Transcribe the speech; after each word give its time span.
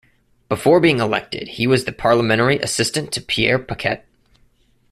Before 0.49 0.79
being 0.79 0.97
elected, 0.97 1.47
he 1.47 1.67
was 1.67 1.85
the 1.85 1.91
parliamentary 1.91 2.57
assistant 2.57 3.11
to 3.11 3.21
Pierre 3.21 3.59
Paquette. 3.59 4.03